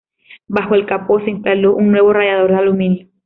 [0.47, 3.07] Bajo el capó se instaló un nuevo radiador de aluminio.